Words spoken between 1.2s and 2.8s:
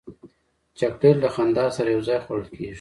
له خندا سره یو ځای خوړل کېږي.